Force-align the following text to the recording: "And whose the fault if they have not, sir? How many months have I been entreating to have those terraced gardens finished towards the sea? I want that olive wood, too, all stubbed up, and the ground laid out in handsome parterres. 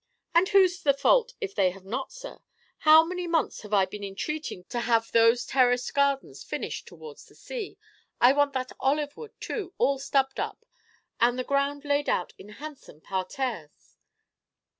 "And 0.33 0.49
whose 0.49 0.81
the 0.81 0.95
fault 0.95 1.35
if 1.39 1.53
they 1.53 1.69
have 1.69 1.85
not, 1.85 2.11
sir? 2.11 2.39
How 2.79 3.03
many 3.03 3.27
months 3.27 3.61
have 3.61 3.71
I 3.71 3.85
been 3.85 4.03
entreating 4.03 4.63
to 4.69 4.79
have 4.79 5.11
those 5.11 5.45
terraced 5.45 5.93
gardens 5.93 6.43
finished 6.43 6.87
towards 6.87 7.25
the 7.25 7.35
sea? 7.35 7.77
I 8.19 8.33
want 8.33 8.53
that 8.53 8.71
olive 8.79 9.15
wood, 9.15 9.33
too, 9.39 9.75
all 9.77 9.99
stubbed 9.99 10.39
up, 10.39 10.65
and 11.19 11.37
the 11.37 11.43
ground 11.43 11.85
laid 11.85 12.09
out 12.09 12.33
in 12.39 12.49
handsome 12.49 13.01
parterres. 13.01 13.97